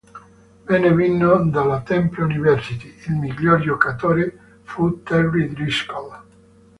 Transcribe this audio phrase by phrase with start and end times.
[0.63, 6.19] Venne vinto dalla Temple University; il miglior giocatore fu Terry Driscoll.